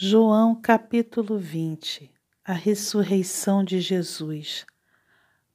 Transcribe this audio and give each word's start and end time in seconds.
João 0.00 0.54
capítulo 0.54 1.38
20 1.38 2.08
A 2.44 2.52
ressurreição 2.52 3.64
de 3.64 3.80
Jesus. 3.80 4.64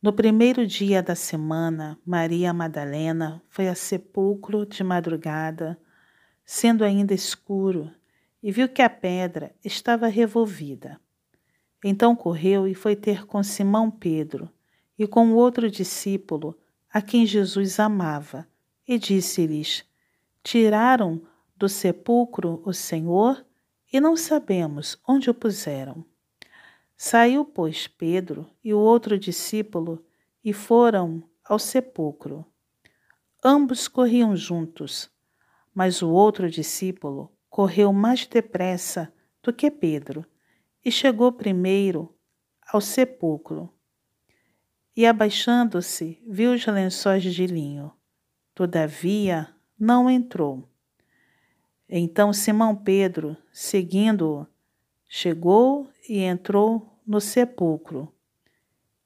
No 0.01 0.11
primeiro 0.11 0.67
dia 0.67 1.01
da 1.01 1.15
semana, 1.15 1.97
Maria 2.05 2.51
Madalena 2.51 3.41
foi 3.47 3.69
a 3.69 3.73
sepulcro 3.73 4.65
de 4.65 4.83
madrugada, 4.83 5.79
sendo 6.43 6.83
ainda 6.83 7.13
escuro, 7.13 7.89
e 8.43 8.51
viu 8.51 8.67
que 8.67 8.81
a 8.81 8.89
pedra 8.89 9.55
estava 9.63 10.07
revolvida. 10.07 10.99
Então 11.81 12.13
correu 12.13 12.67
e 12.67 12.75
foi 12.75 12.97
ter 12.97 13.25
com 13.25 13.41
Simão 13.41 13.89
Pedro 13.89 14.51
e 14.99 15.07
com 15.07 15.31
outro 15.31 15.71
discípulo, 15.71 16.53
a 16.91 17.01
quem 17.01 17.25
Jesus 17.25 17.79
amava, 17.79 18.45
e 18.85 18.99
disse-lhes: 18.99 19.85
Tiraram 20.43 21.21
do 21.55 21.69
sepulcro 21.69 22.61
o 22.65 22.73
Senhor 22.73 23.41
e 23.93 23.99
não 23.99 24.17
sabemos 24.17 24.97
onde 25.07 25.29
o 25.29 25.35
puseram. 25.35 26.03
Saiu, 26.97 27.45
pois, 27.45 27.85
Pedro 27.85 28.49
e 28.63 28.73
o 28.73 28.79
outro 28.79 29.19
discípulo 29.19 30.03
e 30.43 30.51
foram 30.51 31.23
ao 31.45 31.59
sepulcro. 31.59 32.43
Ambos 33.45 33.87
corriam 33.87 34.35
juntos, 34.35 35.11
mas 35.75 36.01
o 36.01 36.09
outro 36.09 36.49
discípulo 36.49 37.31
correu 37.49 37.93
mais 37.93 38.25
depressa 38.25 39.13
do 39.43 39.53
que 39.53 39.69
Pedro 39.69 40.25
e 40.83 40.91
chegou 40.91 41.31
primeiro 41.31 42.15
ao 42.67 42.81
sepulcro. 42.81 43.71
E 44.95 45.05
abaixando-se, 45.05 46.19
viu 46.27 46.53
os 46.53 46.65
lençóis 46.65 47.23
de 47.23 47.45
linho. 47.45 47.91
Todavia, 48.55 49.53
não 49.77 50.09
entrou. 50.09 50.67
Então 51.89 52.31
Simão 52.33 52.75
Pedro, 52.75 53.37
seguindo-o, 53.51 54.47
chegou 55.07 55.87
e 56.07 56.19
entrou 56.19 56.99
no 57.05 57.19
sepulcro. 57.19 58.11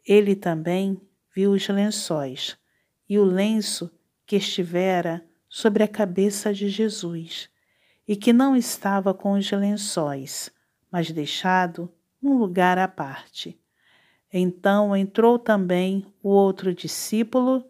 Ele 0.06 0.36
também 0.36 1.02
viu 1.36 1.52
os 1.52 1.68
lençóis 1.68 2.58
e 3.10 3.18
o 3.20 3.24
lenço 3.24 3.92
que 4.26 4.36
estivera 4.36 5.26
sobre 5.50 5.84
a 5.84 5.88
cabeça 5.88 6.54
de 6.54 6.70
Jesus, 6.70 7.50
e 8.08 8.16
que 8.16 8.34
não 8.34 8.56
estava 8.56 9.14
com 9.14 9.34
os 9.34 9.50
lençóis, 9.52 10.52
mas 10.92 11.12
deixado 11.12 11.92
num 12.22 12.38
lugar 12.38 12.78
à 12.78 12.88
parte. 12.88 13.60
Então 14.32 14.96
entrou 14.96 15.40
também 15.40 16.06
o 16.22 16.30
outro 16.30 16.74
discípulo, 16.74 17.66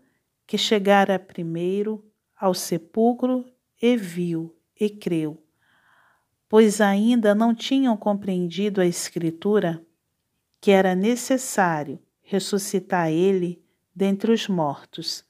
que 0.46 0.58
chegara 0.58 1.20
primeiro 1.20 2.04
ao 2.36 2.54
sepulcro 2.54 3.46
e 3.82 3.96
viu 3.96 4.57
e 4.80 4.90
creu, 4.90 5.42
pois 6.50 6.80
ainda 6.82 7.36
não 7.36 7.54
tinham 7.54 7.96
compreendido 7.98 8.82
a 8.82 8.86
Escritura 8.86 9.84
que 10.60 10.72
era 10.72 10.96
necessário 10.96 12.00
ressuscitar 12.22 13.10
ele 13.10 13.64
dentre 13.96 14.32
os 14.32 14.48
mortos. 14.48 15.26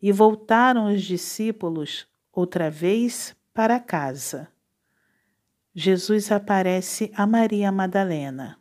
E 0.00 0.12
voltaram 0.12 0.92
os 0.92 1.02
discípulos 1.02 2.06
outra 2.30 2.70
vez 2.70 3.34
para 3.54 3.80
casa. 3.80 4.48
Jesus 5.74 6.30
aparece 6.30 7.10
a 7.14 7.26
Maria 7.26 7.72
Madalena. 7.72 8.58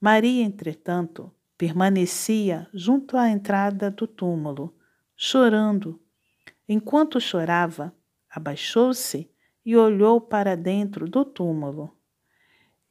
Maria, 0.00 0.42
entretanto, 0.42 1.30
permanecia 1.58 2.66
junto 2.72 3.16
à 3.16 3.28
entrada 3.28 3.90
do 3.90 4.06
túmulo, 4.06 4.74
chorando. 5.14 6.00
Enquanto 6.68 7.20
chorava, 7.20 7.94
abaixou-se 8.30 9.30
e 9.64 9.76
olhou 9.76 10.20
para 10.20 10.56
dentro 10.56 11.08
do 11.08 11.24
túmulo. 11.24 11.96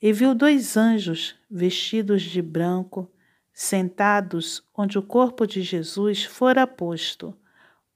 E 0.02 0.14
viu 0.14 0.36
dois 0.36 0.78
anjos 0.78 1.36
vestidos 1.50 2.22
de 2.22 2.42
branco, 2.42 3.12
sentados 3.52 4.64
onde 4.76 5.00
o 5.00 5.02
corpo 5.02 5.48
de 5.48 5.62
Jesus 5.62 6.24
fora 6.24 6.68
posto, 6.68 7.36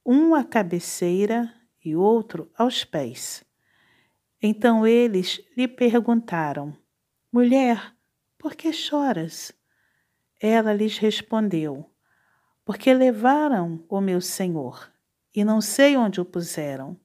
um 0.04 0.34
à 0.34 0.42
cabeceira 0.42 1.52
e 1.84 1.94
outro 1.94 2.50
aos 2.56 2.84
pés. 2.84 3.44
Então 4.42 4.84
eles 4.84 5.40
lhe 5.56 5.68
perguntaram: 5.68 6.76
Mulher, 7.32 7.94
por 8.36 8.56
que 8.56 8.72
choras? 8.72 9.52
Ela 10.40 10.72
lhes 10.72 10.98
respondeu: 10.98 11.88
Porque 12.64 12.92
levaram 12.92 13.84
o 13.88 14.00
meu 14.00 14.20
Senhor, 14.20 14.92
e 15.32 15.44
não 15.44 15.60
sei 15.60 15.96
onde 15.96 16.20
o 16.20 16.24
puseram. 16.24 16.98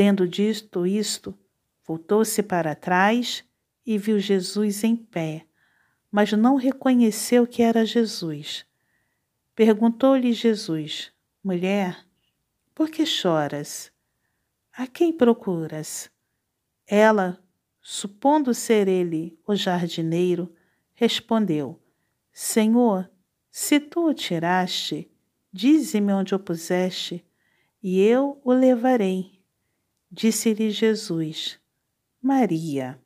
Tendo 0.00 0.26
dito 0.26 0.86
isto, 0.86 1.38
voltou-se 1.86 2.42
para 2.42 2.74
trás 2.74 3.44
e 3.84 3.98
viu 3.98 4.18
Jesus 4.18 4.82
em 4.82 4.96
pé, 4.96 5.44
mas 6.10 6.32
não 6.32 6.56
reconheceu 6.56 7.46
que 7.46 7.62
era 7.62 7.84
Jesus. 7.84 8.64
Perguntou-lhe 9.54 10.32
Jesus: 10.32 11.12
Mulher, 11.44 12.02
por 12.74 12.88
que 12.88 13.04
choras? 13.04 13.92
A 14.72 14.86
quem 14.86 15.12
procuras? 15.12 16.10
Ela, 16.86 17.38
supondo 17.82 18.54
ser 18.54 18.88
ele 18.88 19.38
o 19.46 19.54
jardineiro, 19.54 20.50
respondeu: 20.94 21.78
Senhor, 22.32 23.06
se 23.50 23.78
tu 23.78 24.08
o 24.08 24.14
tiraste, 24.14 25.10
dize-me 25.52 26.10
onde 26.14 26.34
o 26.34 26.38
puseste, 26.38 27.22
e 27.82 28.00
eu 28.00 28.40
o 28.42 28.50
levarei. 28.54 29.39
Disse-lhe 30.12 30.72
Jesus: 30.72 31.56
Maria. 32.20 33.00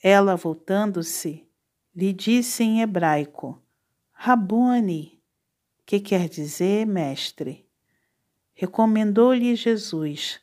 Ela, 0.00 0.36
voltando-se, 0.36 1.44
lhe 1.92 2.12
disse 2.12 2.62
em 2.62 2.80
hebraico: 2.80 3.60
Rabone, 4.12 5.20
que 5.84 5.98
quer 5.98 6.28
dizer 6.28 6.86
mestre. 6.86 7.66
Recomendou-lhe 8.54 9.56
Jesus: 9.56 10.40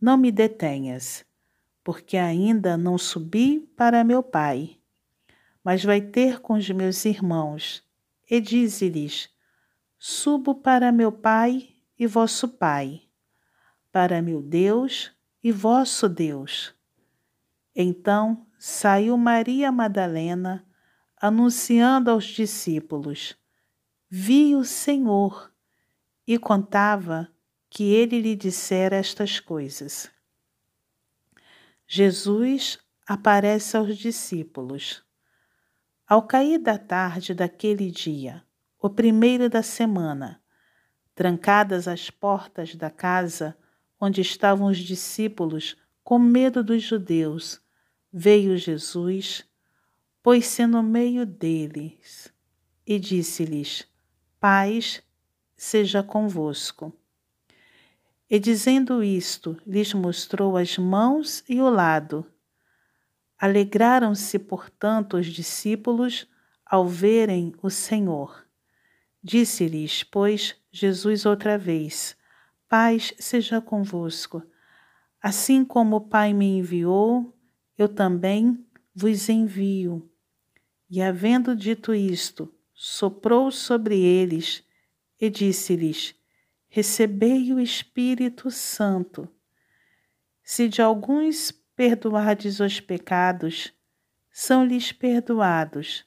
Não 0.00 0.16
me 0.16 0.32
detenhas, 0.32 1.26
porque 1.84 2.16
ainda 2.16 2.78
não 2.78 2.96
subi 2.96 3.60
para 3.76 4.02
meu 4.02 4.22
Pai, 4.22 4.78
mas 5.62 5.84
vai 5.84 6.00
ter 6.00 6.40
com 6.40 6.54
os 6.54 6.70
meus 6.70 7.04
irmãos, 7.04 7.84
e 8.30 8.40
dize-lhes: 8.40 9.28
Subo 9.98 10.54
para 10.54 10.90
meu 10.90 11.12
Pai 11.12 11.68
e 11.98 12.06
vosso 12.06 12.48
Pai 12.48 13.05
para 13.96 14.20
meu 14.20 14.42
Deus 14.42 15.10
e 15.42 15.50
vosso 15.50 16.06
Deus. 16.06 16.74
Então 17.74 18.46
saiu 18.58 19.16
Maria 19.16 19.72
Madalena, 19.72 20.66
anunciando 21.16 22.10
aos 22.10 22.26
discípulos: 22.26 23.34
Vi 24.06 24.54
o 24.54 24.66
Senhor, 24.66 25.50
e 26.26 26.38
contava 26.38 27.26
que 27.70 27.84
ele 27.84 28.20
lhe 28.20 28.36
dissera 28.36 28.96
estas 28.96 29.40
coisas. 29.40 30.10
Jesus 31.86 32.78
aparece 33.08 33.78
aos 33.78 33.96
discípulos. 33.96 35.02
Ao 36.06 36.20
cair 36.20 36.58
da 36.58 36.76
tarde 36.76 37.32
daquele 37.32 37.90
dia, 37.90 38.44
o 38.78 38.90
primeiro 38.90 39.48
da 39.48 39.62
semana, 39.62 40.42
trancadas 41.14 41.88
as 41.88 42.10
portas 42.10 42.74
da 42.74 42.90
casa, 42.90 43.56
onde 44.00 44.20
estavam 44.20 44.68
os 44.68 44.78
discípulos 44.78 45.76
com 46.02 46.18
medo 46.18 46.62
dos 46.62 46.82
judeus, 46.82 47.60
veio 48.12 48.56
Jesus, 48.56 49.44
pôs-se 50.22 50.66
no 50.66 50.82
meio 50.82 51.26
deles 51.26 52.32
e 52.86 52.98
disse-lhes: 52.98 53.86
Paz 54.38 55.02
seja 55.56 56.02
convosco. 56.02 56.92
E 58.28 58.38
dizendo 58.38 59.02
isto, 59.02 59.56
lhes 59.66 59.94
mostrou 59.94 60.56
as 60.56 60.76
mãos 60.78 61.44
e 61.48 61.60
o 61.60 61.70
lado. 61.70 62.26
Alegraram-se, 63.38 64.38
portanto, 64.38 65.16
os 65.16 65.26
discípulos 65.26 66.26
ao 66.64 66.88
verem 66.88 67.54
o 67.62 67.70
Senhor. 67.70 68.44
Disse-lhes, 69.22 70.02
pois, 70.02 70.56
Jesus 70.70 71.24
outra 71.26 71.56
vez: 71.56 72.16
Paz 72.78 73.14
seja 73.18 73.58
convosco. 73.58 74.42
Assim 75.22 75.64
como 75.64 75.96
o 75.96 76.00
Pai 76.02 76.34
me 76.34 76.58
enviou, 76.58 77.34
eu 77.78 77.88
também 77.88 78.62
vos 78.94 79.30
envio. 79.30 80.06
E 80.90 81.00
havendo 81.00 81.56
dito 81.56 81.94
isto, 81.94 82.54
soprou 82.74 83.50
sobre 83.50 83.98
eles 83.98 84.62
e 85.18 85.30
disse-lhes: 85.30 86.14
Recebei 86.68 87.50
o 87.50 87.58
Espírito 87.58 88.50
Santo. 88.50 89.26
Se 90.44 90.68
de 90.68 90.82
alguns 90.82 91.50
perdoardes 91.74 92.60
os 92.60 92.78
pecados, 92.78 93.72
são-lhes 94.30 94.92
perdoados. 94.92 96.04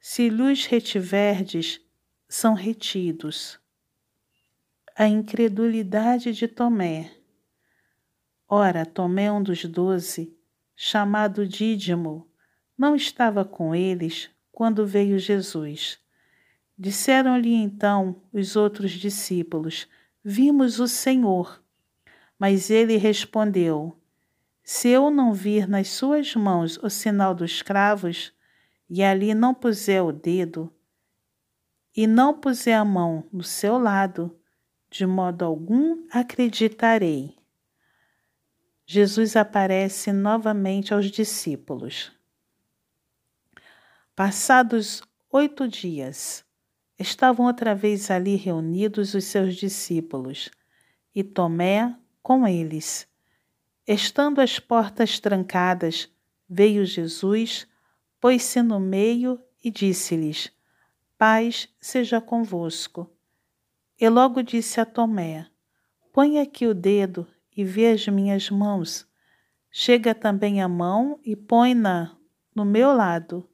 Se 0.00 0.28
lhes 0.28 0.66
retiverdes, 0.66 1.80
são 2.28 2.54
retidos 2.54 3.61
a 4.96 5.06
incredulidade 5.06 6.32
de 6.32 6.46
Tomé. 6.46 7.10
Ora, 8.48 8.84
Tomé, 8.84 9.32
um 9.32 9.42
dos 9.42 9.64
doze, 9.64 10.36
chamado 10.76 11.46
Dídimo, 11.46 12.28
não 12.76 12.94
estava 12.94 13.44
com 13.44 13.74
eles 13.74 14.28
quando 14.50 14.86
veio 14.86 15.18
Jesus. 15.18 15.98
Disseram-lhe 16.76 17.54
então 17.54 18.22
os 18.32 18.54
outros 18.54 18.90
discípulos: 18.92 19.88
Vimos 20.22 20.78
o 20.78 20.86
Senhor. 20.86 21.62
Mas 22.38 22.70
ele 22.70 22.96
respondeu: 22.96 23.96
Se 24.62 24.88
eu 24.88 25.10
não 25.10 25.32
vir 25.32 25.66
nas 25.66 25.88
suas 25.88 26.34
mãos 26.34 26.76
o 26.82 26.90
sinal 26.90 27.34
dos 27.34 27.62
cravos, 27.62 28.32
e 28.90 29.02
ali 29.02 29.32
não 29.32 29.54
puser 29.54 30.02
o 30.02 30.12
dedo, 30.12 30.70
e 31.96 32.06
não 32.06 32.38
puser 32.38 32.76
a 32.76 32.84
mão 32.84 33.26
no 33.32 33.42
seu 33.42 33.78
lado, 33.78 34.36
de 34.92 35.06
modo 35.06 35.42
algum 35.42 36.06
acreditarei. 36.10 37.34
Jesus 38.84 39.36
aparece 39.36 40.12
novamente 40.12 40.92
aos 40.92 41.10
discípulos. 41.10 42.12
Passados 44.14 45.02
oito 45.30 45.66
dias, 45.66 46.44
estavam 46.98 47.46
outra 47.46 47.74
vez 47.74 48.10
ali 48.10 48.36
reunidos 48.36 49.14
os 49.14 49.24
seus 49.24 49.56
discípulos, 49.56 50.50
e 51.14 51.24
Tomé 51.24 51.96
com 52.22 52.46
eles. 52.46 53.08
Estando 53.86 54.42
as 54.42 54.58
portas 54.58 55.18
trancadas, 55.18 56.10
veio 56.46 56.84
Jesus, 56.84 57.66
pôs-se 58.20 58.60
no 58.60 58.78
meio 58.78 59.42
e 59.64 59.70
disse-lhes: 59.70 60.52
Paz 61.16 61.68
seja 61.80 62.20
convosco. 62.20 63.11
E 64.02 64.08
logo 64.08 64.42
disse 64.42 64.80
a 64.80 64.84
Tomé: 64.84 65.46
Põe 66.12 66.40
aqui 66.40 66.66
o 66.66 66.74
dedo 66.74 67.24
e 67.56 67.62
vê 67.62 67.86
as 67.86 68.08
minhas 68.08 68.50
mãos. 68.50 69.06
Chega 69.70 70.12
também 70.12 70.60
a 70.60 70.66
mão 70.66 71.20
e 71.24 71.36
põe-na 71.36 72.18
no 72.52 72.64
meu 72.64 72.92
lado. 72.92 73.48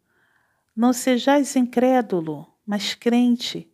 Não 0.74 0.90
sejais 0.90 1.54
incrédulo, 1.54 2.50
mas 2.64 2.94
crente. 2.94 3.70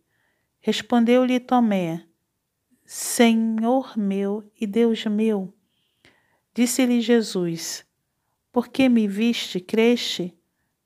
Respondeu-lhe 0.59 1.39
Tomé: 1.39 2.05
Senhor 2.85 3.97
meu 3.97 4.43
e 4.59 4.67
Deus 4.67 5.05
meu. 5.05 5.53
Disse-lhe 6.53 6.99
Jesus: 6.99 7.85
Por 8.51 8.67
que 8.67 8.89
me 8.89 9.07
viste, 9.07 9.61
creste? 9.61 10.37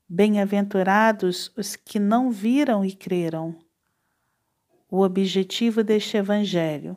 Bem-aventurados 0.08 1.52
os 1.56 1.74
que 1.74 1.98
não 1.98 2.30
viram 2.30 2.84
e 2.84 2.92
creram. 2.92 3.58
O 4.90 5.02
objetivo 5.02 5.84
deste 5.84 6.16
Evangelho. 6.16 6.96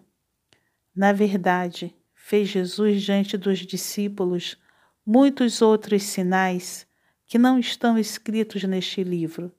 Na 0.95 1.13
verdade, 1.13 1.95
fez 2.15 2.49
Jesus 2.49 3.03
diante 3.03 3.37
dos 3.37 3.59
discípulos 3.59 4.57
muitos 5.05 5.61
outros 5.61 6.01
sinais 6.01 6.87
que 7.27 7.37
não 7.37 7.59
estão 7.59 7.95
escritos 7.95 8.63
neste 8.63 9.03
livro. 9.03 9.53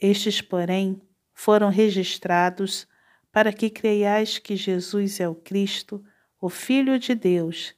Estes, 0.00 0.40
porém, 0.40 1.00
foram 1.32 1.68
registrados 1.68 2.88
para 3.30 3.52
que 3.52 3.70
creiais 3.70 4.38
que 4.38 4.56
Jesus 4.56 5.20
é 5.20 5.28
o 5.28 5.34
Cristo, 5.34 6.04
o 6.40 6.48
Filho 6.48 6.98
de 6.98 7.14
Deus, 7.14 7.74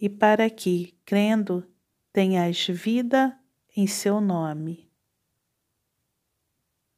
e 0.00 0.08
para 0.08 0.48
que, 0.48 0.94
crendo, 1.04 1.66
tenhais 2.12 2.66
vida 2.66 3.38
em 3.76 3.86
seu 3.86 4.22
nome. 4.22 4.87